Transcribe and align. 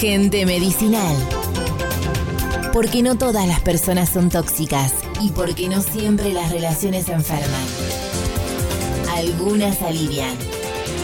Gente 0.00 0.44
medicinal. 0.44 1.16
Porque 2.74 3.02
no 3.02 3.16
todas 3.16 3.48
las 3.48 3.60
personas 3.60 4.10
son 4.10 4.28
tóxicas 4.28 4.92
y 5.22 5.30
porque 5.30 5.70
no 5.70 5.80
siempre 5.80 6.34
las 6.34 6.52
relaciones 6.52 7.08
enferman. 7.08 7.66
Algunas 9.08 9.80
alivian. 9.80 10.36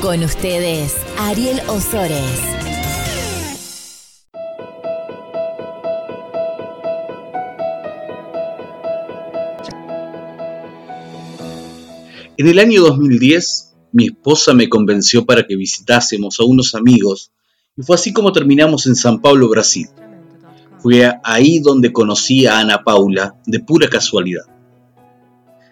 Con 0.03 0.23
ustedes, 0.23 0.95
Ariel 1.17 1.63
Osores. 1.69 2.39
En 12.37 12.47
el 12.47 12.59
año 12.59 12.83
2010, 12.83 13.73
mi 13.93 14.09
esposa 14.09 14.53
me 14.53 14.69
convenció 14.69 15.25
para 15.25 15.47
que 15.47 15.57
visitásemos 15.57 16.39
a 16.41 16.45
unos 16.45 16.75
amigos 16.75 17.32
y 17.77 17.83
fue 17.83 17.97
así 17.97 18.13
como 18.13 18.33
terminamos 18.33 18.87
en 18.87 18.95
San 18.95 19.21
Pablo, 19.21 19.49
Brasil. 19.49 19.89
Fue 20.81 21.11
ahí 21.25 21.59
donde 21.61 21.93
conocí 21.93 22.47
a 22.47 22.59
Ana 22.59 22.83
Paula 22.85 23.37
de 23.47 23.61
pura 23.61 23.89
casualidad. 23.89 24.45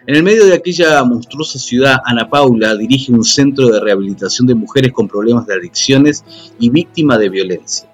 En 0.07 0.15
el 0.15 0.23
medio 0.23 0.45
de 0.45 0.55
aquella 0.55 1.03
monstruosa 1.03 1.59
ciudad, 1.59 1.97
Ana 2.03 2.27
Paula 2.27 2.75
dirige 2.75 3.11
un 3.11 3.23
centro 3.23 3.67
de 3.67 3.79
rehabilitación 3.79 4.47
de 4.47 4.55
mujeres 4.55 4.91
con 4.93 5.07
problemas 5.07 5.45
de 5.45 5.53
adicciones 5.53 6.25
y 6.57 6.71
víctimas 6.71 7.19
de 7.19 7.29
violencia. 7.29 7.87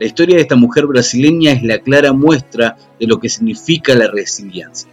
La 0.00 0.06
historia 0.06 0.36
de 0.36 0.42
esta 0.42 0.56
mujer 0.56 0.86
brasileña 0.86 1.52
es 1.52 1.62
la 1.62 1.78
clara 1.78 2.12
muestra 2.12 2.76
de 2.98 3.06
lo 3.06 3.20
que 3.20 3.28
significa 3.28 3.94
la 3.94 4.10
resiliencia. 4.10 4.90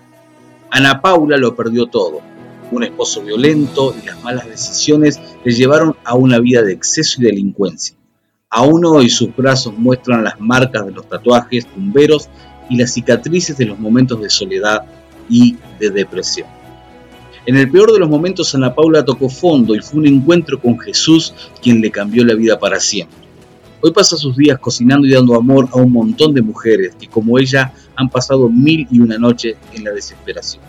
Ana 0.69 1.02
Paula 1.02 1.38
lo 1.38 1.55
perdió 1.55 1.88
todo, 1.88 2.22
un 2.72 2.83
esposo 2.83 3.23
violento 3.23 3.95
y 3.99 4.05
las 4.05 4.22
malas 4.22 4.47
decisiones 4.47 5.19
le 5.44 5.53
llevaron 5.53 5.95
a 6.03 6.13
una 6.13 6.38
vida 6.39 6.61
de 6.61 6.73
exceso 6.73 7.19
y 7.19 7.25
delincuencia. 7.25 7.97
Aún 8.57 8.84
hoy 8.85 9.07
sus 9.07 9.35
brazos 9.35 9.77
muestran 9.77 10.23
las 10.23 10.39
marcas 10.39 10.84
de 10.84 10.91
los 10.91 11.07
tatuajes 11.07 11.67
tumberos 11.67 12.27
y 12.67 12.75
las 12.75 12.91
cicatrices 12.91 13.55
de 13.55 13.66
los 13.66 13.77
momentos 13.77 14.19
de 14.19 14.31
soledad 14.31 14.81
y 15.30 15.58
de 15.80 15.91
depresión. 15.91 16.47
En 17.45 17.55
el 17.55 17.69
peor 17.69 17.94
de 17.94 18.00
los 18.00 18.09
momentos 18.09 18.55
Ana 18.55 18.73
Paula 18.73 19.05
tocó 19.05 19.30
fondo 19.30 19.75
y 19.75 19.80
fue 19.81 20.00
un 20.00 20.08
encuentro 20.08 20.59
con 20.59 20.80
Jesús 20.80 21.35
quien 21.61 21.81
le 21.81 21.91
cambió 21.91 22.25
la 22.25 22.33
vida 22.33 22.58
para 22.58 22.80
siempre. 22.80 23.19
Hoy 23.80 23.91
pasa 23.91 24.17
sus 24.17 24.35
días 24.35 24.58
cocinando 24.58 25.05
y 25.05 25.11
dando 25.11 25.35
amor 25.35 25.69
a 25.72 25.78
un 25.78 25.91
montón 25.91 26.33
de 26.33 26.41
mujeres 26.41 26.95
que 27.00 27.08
como 27.08 27.38
ella 27.38 27.72
han 27.95 28.09
pasado 28.09 28.50
mil 28.50 28.88
y 28.89 29.02
una 29.02 29.19
noche 29.19 29.55
en 29.75 29.83
la 29.83 29.91
desesperación. 29.91 30.63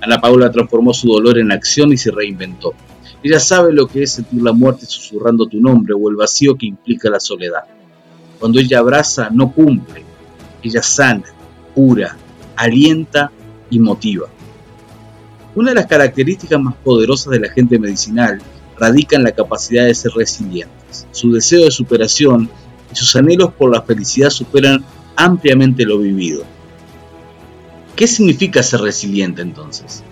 Ana 0.00 0.20
Paula 0.20 0.52
transformó 0.52 0.94
su 0.94 1.08
dolor 1.08 1.36
en 1.40 1.50
acción 1.50 1.92
y 1.92 1.96
se 1.96 2.12
reinventó. 2.12 2.74
Ella 3.24 3.40
sabe 3.40 3.72
lo 3.72 3.86
que 3.86 4.02
es 4.02 4.12
sentir 4.12 4.42
la 4.42 4.52
muerte 4.52 4.84
susurrando 4.84 5.46
tu 5.46 5.58
nombre 5.58 5.94
o 5.98 6.10
el 6.10 6.16
vacío 6.16 6.56
que 6.56 6.66
implica 6.66 7.08
la 7.08 7.18
soledad. 7.18 7.64
Cuando 8.38 8.60
ella 8.60 8.80
abraza, 8.80 9.30
no 9.30 9.50
cumple. 9.50 10.04
Ella 10.62 10.82
sana, 10.82 11.24
cura, 11.74 12.18
alienta 12.54 13.32
y 13.70 13.78
motiva. 13.78 14.26
Una 15.54 15.70
de 15.70 15.74
las 15.74 15.86
características 15.86 16.60
más 16.60 16.74
poderosas 16.74 17.30
de 17.30 17.40
la 17.40 17.50
gente 17.50 17.78
medicinal 17.78 18.42
radica 18.78 19.16
en 19.16 19.22
la 19.22 19.32
capacidad 19.32 19.86
de 19.86 19.94
ser 19.94 20.12
resilientes. 20.12 21.06
Su 21.10 21.32
deseo 21.32 21.64
de 21.64 21.70
superación 21.70 22.50
y 22.92 22.94
sus 22.94 23.16
anhelos 23.16 23.54
por 23.54 23.74
la 23.74 23.80
felicidad 23.80 24.28
superan 24.28 24.84
ampliamente 25.16 25.86
lo 25.86 25.98
vivido. 25.98 26.44
¿Qué 27.96 28.06
significa 28.06 28.62
ser 28.62 28.82
resiliente 28.82 29.40
entonces? 29.40 30.04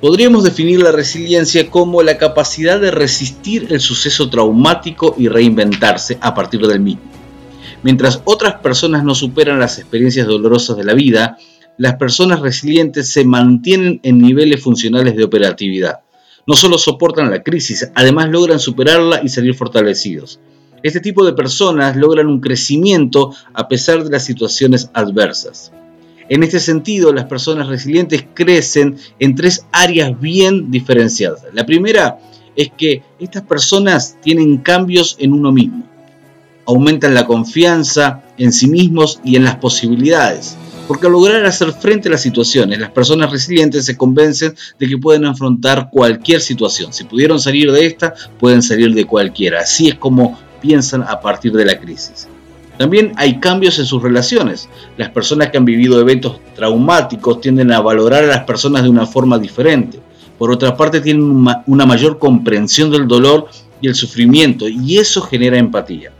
Podríamos 0.00 0.44
definir 0.44 0.80
la 0.80 0.92
resiliencia 0.92 1.68
como 1.70 2.04
la 2.04 2.18
capacidad 2.18 2.80
de 2.80 2.92
resistir 2.92 3.66
el 3.70 3.80
suceso 3.80 4.30
traumático 4.30 5.16
y 5.18 5.26
reinventarse 5.26 6.18
a 6.20 6.36
partir 6.36 6.60
del 6.68 6.78
mismo. 6.78 7.02
Mientras 7.82 8.22
otras 8.24 8.60
personas 8.60 9.02
no 9.02 9.16
superan 9.16 9.58
las 9.58 9.78
experiencias 9.78 10.28
dolorosas 10.28 10.76
de 10.76 10.84
la 10.84 10.94
vida, 10.94 11.36
las 11.78 11.96
personas 11.96 12.40
resilientes 12.40 13.10
se 13.10 13.24
mantienen 13.24 13.98
en 14.04 14.18
niveles 14.18 14.62
funcionales 14.62 15.16
de 15.16 15.24
operatividad. 15.24 16.00
No 16.46 16.54
solo 16.54 16.78
soportan 16.78 17.30
la 17.30 17.42
crisis, 17.42 17.90
además 17.96 18.28
logran 18.28 18.60
superarla 18.60 19.20
y 19.24 19.28
salir 19.28 19.54
fortalecidos. 19.54 20.38
Este 20.84 21.00
tipo 21.00 21.26
de 21.26 21.32
personas 21.32 21.96
logran 21.96 22.28
un 22.28 22.40
crecimiento 22.40 23.34
a 23.52 23.66
pesar 23.66 24.04
de 24.04 24.10
las 24.10 24.24
situaciones 24.24 24.90
adversas. 24.94 25.72
En 26.28 26.42
este 26.42 26.60
sentido, 26.60 27.12
las 27.12 27.24
personas 27.24 27.68
resilientes 27.68 28.24
crecen 28.34 28.96
en 29.18 29.34
tres 29.34 29.66
áreas 29.72 30.18
bien 30.20 30.70
diferenciadas. 30.70 31.42
La 31.54 31.64
primera 31.64 32.18
es 32.54 32.70
que 32.76 33.02
estas 33.18 33.42
personas 33.42 34.16
tienen 34.20 34.58
cambios 34.58 35.16
en 35.18 35.32
uno 35.32 35.52
mismo. 35.52 35.84
Aumentan 36.66 37.14
la 37.14 37.24
confianza 37.24 38.24
en 38.36 38.52
sí 38.52 38.68
mismos 38.68 39.20
y 39.24 39.36
en 39.36 39.44
las 39.44 39.56
posibilidades. 39.56 40.56
Porque 40.86 41.06
al 41.06 41.12
lograr 41.12 41.44
hacer 41.46 41.72
frente 41.72 42.08
a 42.08 42.12
las 42.12 42.22
situaciones, 42.22 42.78
las 42.78 42.90
personas 42.90 43.30
resilientes 43.30 43.86
se 43.86 43.96
convencen 43.96 44.54
de 44.78 44.88
que 44.88 44.98
pueden 44.98 45.24
afrontar 45.24 45.88
cualquier 45.90 46.40
situación. 46.40 46.92
Si 46.92 47.04
pudieron 47.04 47.40
salir 47.40 47.72
de 47.72 47.86
esta, 47.86 48.14
pueden 48.38 48.62
salir 48.62 48.94
de 48.94 49.06
cualquiera. 49.06 49.60
Así 49.60 49.88
es 49.88 49.94
como 49.94 50.38
piensan 50.60 51.02
a 51.02 51.20
partir 51.20 51.52
de 51.52 51.64
la 51.64 51.78
crisis. 51.78 52.28
También 52.78 53.12
hay 53.16 53.40
cambios 53.40 53.78
en 53.80 53.86
sus 53.86 54.02
relaciones. 54.02 54.68
Las 54.96 55.10
personas 55.10 55.50
que 55.50 55.58
han 55.58 55.64
vivido 55.64 56.00
eventos 56.00 56.40
traumáticos 56.54 57.40
tienden 57.40 57.72
a 57.72 57.80
valorar 57.80 58.24
a 58.24 58.28
las 58.28 58.44
personas 58.44 58.84
de 58.84 58.88
una 58.88 59.04
forma 59.04 59.38
diferente. 59.38 60.00
Por 60.38 60.52
otra 60.52 60.76
parte, 60.76 61.00
tienen 61.00 61.44
una 61.66 61.86
mayor 61.86 62.18
comprensión 62.18 62.90
del 62.90 63.08
dolor 63.08 63.48
y 63.80 63.88
el 63.88 63.96
sufrimiento 63.96 64.68
y 64.68 64.98
eso 64.98 65.20
genera 65.22 65.58
empatía. 65.58 66.12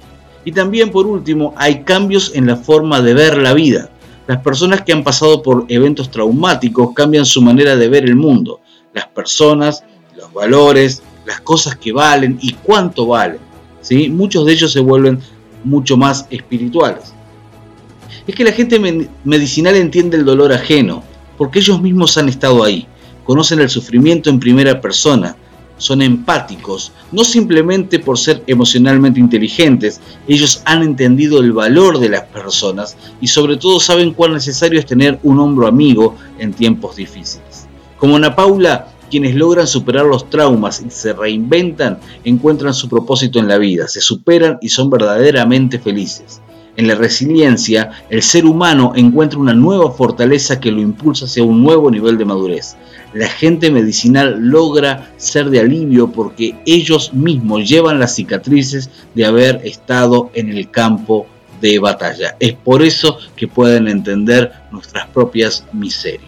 Y 0.44 0.50
también, 0.50 0.90
por 0.90 1.06
último, 1.06 1.54
hay 1.56 1.84
cambios 1.84 2.32
en 2.34 2.46
la 2.46 2.56
forma 2.56 3.00
de 3.00 3.14
ver 3.14 3.38
la 3.38 3.54
vida. 3.54 3.90
Las 4.26 4.42
personas 4.42 4.82
que 4.82 4.92
han 4.92 5.04
pasado 5.04 5.42
por 5.42 5.64
eventos 5.68 6.10
traumáticos 6.10 6.92
cambian 6.92 7.24
su 7.24 7.40
manera 7.40 7.76
de 7.76 7.88
ver 7.88 8.04
el 8.04 8.16
mundo, 8.16 8.60
las 8.92 9.06
personas, 9.06 9.84
los 10.16 10.32
valores, 10.32 11.02
las 11.24 11.40
cosas 11.40 11.76
que 11.76 11.92
valen 11.92 12.38
y 12.42 12.54
cuánto 12.54 13.06
valen. 13.06 13.38
¿sí? 13.80 14.08
Muchos 14.08 14.44
de 14.44 14.52
ellos 14.52 14.72
se 14.72 14.80
vuelven 14.80 15.20
mucho 15.64 15.96
más 15.96 16.26
espirituales. 16.30 17.12
Es 18.26 18.34
que 18.34 18.44
la 18.44 18.52
gente 18.52 19.08
medicinal 19.24 19.74
entiende 19.76 20.16
el 20.16 20.24
dolor 20.24 20.52
ajeno, 20.52 21.02
porque 21.36 21.60
ellos 21.60 21.80
mismos 21.80 22.18
han 22.18 22.28
estado 22.28 22.62
ahí, 22.64 22.86
conocen 23.24 23.60
el 23.60 23.70
sufrimiento 23.70 24.30
en 24.30 24.40
primera 24.40 24.80
persona, 24.80 25.36
son 25.78 26.02
empáticos, 26.02 26.92
no 27.12 27.24
simplemente 27.24 28.00
por 28.00 28.18
ser 28.18 28.42
emocionalmente 28.46 29.20
inteligentes, 29.20 30.00
ellos 30.26 30.60
han 30.64 30.82
entendido 30.82 31.40
el 31.40 31.52
valor 31.52 31.98
de 31.98 32.08
las 32.08 32.22
personas 32.24 32.96
y 33.20 33.28
sobre 33.28 33.56
todo 33.56 33.80
saben 33.80 34.12
cuán 34.12 34.32
necesario 34.32 34.78
es 34.78 34.86
tener 34.86 35.18
un 35.22 35.38
hombro 35.38 35.66
amigo 35.66 36.16
en 36.38 36.52
tiempos 36.52 36.96
difíciles. 36.96 37.66
Como 37.96 38.16
Ana 38.16 38.34
Paula, 38.34 38.88
quienes 39.10 39.34
logran 39.34 39.66
superar 39.66 40.06
los 40.06 40.30
traumas 40.30 40.82
y 40.86 40.90
se 40.90 41.12
reinventan 41.12 41.98
encuentran 42.24 42.74
su 42.74 42.88
propósito 42.88 43.38
en 43.38 43.48
la 43.48 43.58
vida, 43.58 43.88
se 43.88 44.00
superan 44.00 44.58
y 44.60 44.68
son 44.68 44.90
verdaderamente 44.90 45.78
felices. 45.78 46.40
En 46.78 46.86
la 46.86 46.94
resiliencia, 46.94 47.90
el 48.08 48.22
ser 48.22 48.46
humano 48.46 48.92
encuentra 48.94 49.40
una 49.40 49.52
nueva 49.52 49.90
fortaleza 49.90 50.60
que 50.60 50.70
lo 50.70 50.80
impulsa 50.80 51.24
hacia 51.24 51.42
un 51.42 51.60
nuevo 51.60 51.90
nivel 51.90 52.16
de 52.16 52.24
madurez. 52.24 52.76
La 53.12 53.26
gente 53.26 53.72
medicinal 53.72 54.38
logra 54.38 55.12
ser 55.16 55.50
de 55.50 55.58
alivio 55.58 56.12
porque 56.12 56.54
ellos 56.66 57.12
mismos 57.12 57.68
llevan 57.68 57.98
las 57.98 58.14
cicatrices 58.14 58.90
de 59.16 59.24
haber 59.24 59.60
estado 59.64 60.30
en 60.34 60.50
el 60.50 60.70
campo 60.70 61.26
de 61.60 61.80
batalla. 61.80 62.36
Es 62.38 62.52
por 62.52 62.82
eso 62.82 63.18
que 63.34 63.48
pueden 63.48 63.88
entender 63.88 64.52
nuestras 64.70 65.08
propias 65.08 65.64
miserias. 65.72 66.27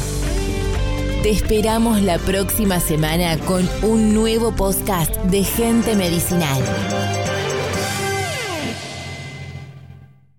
Te 1.24 1.32
esperamos 1.32 2.04
la 2.04 2.20
próxima 2.20 2.80
semana 2.80 3.40
con 3.40 3.68
un 3.82 4.14
nuevo 4.14 4.52
podcast 4.52 5.16
de 5.24 5.44
Gente 5.44 5.96
Medicinal. 5.96 6.62